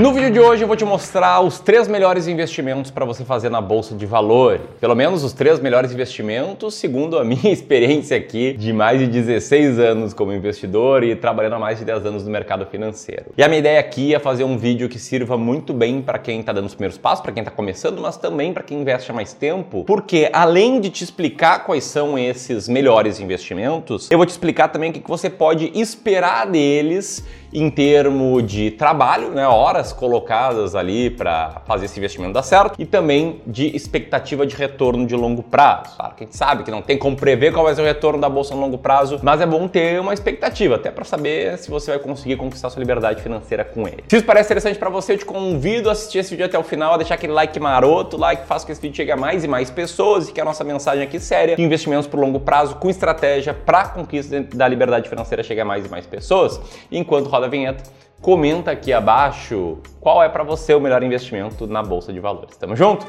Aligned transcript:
No 0.00 0.14
vídeo 0.14 0.30
de 0.30 0.40
hoje 0.40 0.64
eu 0.64 0.66
vou 0.66 0.78
te 0.78 0.84
mostrar 0.86 1.42
os 1.42 1.58
três 1.60 1.86
melhores 1.86 2.26
investimentos 2.26 2.90
para 2.90 3.04
você 3.04 3.22
fazer 3.22 3.50
na 3.50 3.60
bolsa 3.60 3.94
de 3.94 4.06
valores. 4.06 4.62
Pelo 4.80 4.94
menos 4.94 5.22
os 5.22 5.34
três 5.34 5.60
melhores 5.60 5.92
investimentos, 5.92 6.72
segundo 6.72 7.18
a 7.18 7.22
minha 7.26 7.52
experiência 7.52 8.16
aqui 8.16 8.54
de 8.54 8.72
mais 8.72 8.98
de 8.98 9.06
16 9.06 9.78
anos 9.78 10.14
como 10.14 10.32
investidor 10.32 11.04
e 11.04 11.14
trabalhando 11.14 11.56
há 11.56 11.58
mais 11.58 11.80
de 11.80 11.84
10 11.84 12.06
anos 12.06 12.24
no 12.24 12.30
mercado 12.30 12.64
financeiro. 12.64 13.26
E 13.36 13.42
a 13.42 13.46
minha 13.46 13.58
ideia 13.58 13.78
aqui 13.78 14.14
é 14.14 14.18
fazer 14.18 14.42
um 14.42 14.56
vídeo 14.56 14.88
que 14.88 14.98
sirva 14.98 15.36
muito 15.36 15.74
bem 15.74 16.00
para 16.00 16.18
quem 16.18 16.40
está 16.40 16.54
dando 16.54 16.64
os 16.64 16.74
primeiros 16.74 16.96
passos, 16.96 17.20
para 17.20 17.32
quem 17.32 17.42
está 17.42 17.50
começando, 17.50 18.00
mas 18.00 18.16
também 18.16 18.54
para 18.54 18.62
quem 18.62 18.80
investe 18.80 19.10
há 19.10 19.14
mais 19.14 19.34
tempo, 19.34 19.84
porque 19.84 20.30
além 20.32 20.80
de 20.80 20.88
te 20.88 21.04
explicar 21.04 21.66
quais 21.66 21.84
são 21.84 22.18
esses 22.18 22.68
melhores 22.68 23.20
investimentos, 23.20 24.10
eu 24.10 24.16
vou 24.16 24.24
te 24.24 24.30
explicar 24.30 24.68
também 24.68 24.88
o 24.88 24.92
que 24.94 25.06
você 25.06 25.28
pode 25.28 25.70
esperar 25.78 26.46
deles 26.46 27.22
em 27.52 27.70
termos 27.70 28.46
de 28.46 28.70
trabalho, 28.70 29.30
né, 29.30 29.46
horas 29.46 29.92
colocadas 29.92 30.74
ali 30.74 31.10
para 31.10 31.62
fazer 31.66 31.86
esse 31.86 31.98
investimento 31.98 32.32
dar 32.32 32.42
certo, 32.42 32.74
e 32.78 32.86
também 32.86 33.40
de 33.46 33.74
expectativa 33.74 34.46
de 34.46 34.54
retorno 34.54 35.06
de 35.06 35.14
longo 35.14 35.42
prazo. 35.42 35.96
Claro 35.96 36.14
que 36.14 36.24
a 36.24 36.26
gente 36.26 36.36
sabe 36.36 36.62
que 36.62 36.70
não 36.70 36.82
tem 36.82 36.96
como 36.96 37.16
prever 37.16 37.52
qual 37.52 37.64
vai 37.64 37.74
ser 37.74 37.82
o 37.82 37.84
retorno 37.84 38.20
da 38.20 38.28
bolsa 38.28 38.54
no 38.54 38.60
longo 38.60 38.78
prazo, 38.78 39.18
mas 39.22 39.40
é 39.40 39.46
bom 39.46 39.66
ter 39.66 40.00
uma 40.00 40.14
expectativa, 40.14 40.76
até 40.76 40.90
para 40.90 41.04
saber 41.04 41.58
se 41.58 41.70
você 41.70 41.90
vai 41.90 42.00
conseguir 42.00 42.36
conquistar 42.36 42.70
sua 42.70 42.80
liberdade 42.80 43.22
financeira 43.22 43.64
com 43.64 43.86
ele. 43.86 44.04
Se 44.08 44.16
isso 44.16 44.26
parece 44.26 44.46
interessante 44.48 44.78
para 44.78 44.90
você, 44.90 45.14
eu 45.14 45.18
te 45.18 45.24
convido 45.24 45.88
a 45.88 45.92
assistir 45.92 46.18
esse 46.18 46.30
vídeo 46.30 46.46
até 46.46 46.58
o 46.58 46.62
final, 46.62 46.94
a 46.94 46.96
deixar 46.96 47.14
aquele 47.14 47.32
like 47.32 47.58
maroto, 47.58 48.16
like 48.16 48.46
faz 48.46 48.62
com 48.62 48.66
que 48.66 48.72
esse 48.72 48.80
vídeo 48.80 48.96
chegue 48.96 49.12
a 49.12 49.16
mais 49.16 49.44
e 49.44 49.48
mais 49.48 49.70
pessoas 49.70 50.28
e 50.28 50.32
que 50.32 50.40
a 50.40 50.44
nossa 50.44 50.62
mensagem 50.62 51.02
aqui 51.02 51.18
séria 51.18 51.56
de 51.56 51.62
investimentos 51.62 52.06
por 52.06 52.20
longo 52.20 52.40
prazo 52.40 52.76
com 52.76 52.88
estratégia 52.88 53.54
para 53.54 53.88
conquista 53.88 54.40
da 54.54 54.68
liberdade 54.68 55.08
financeira 55.08 55.42
chegue 55.42 55.60
a 55.60 55.64
mais 55.64 55.86
e 55.86 55.88
mais 55.88 56.06
pessoas. 56.06 56.60
Enquanto 56.90 57.28
roda 57.40 57.46
a 57.46 57.50
vinheta, 57.50 57.82
comenta 58.20 58.70
aqui 58.70 58.92
abaixo 58.92 59.78
qual 59.98 60.22
é 60.22 60.28
para 60.28 60.44
você 60.44 60.74
o 60.74 60.80
melhor 60.80 61.02
investimento 61.02 61.66
na 61.66 61.82
bolsa 61.82 62.12
de 62.12 62.20
valores. 62.20 62.56
Tamo 62.56 62.76
junto? 62.76 63.06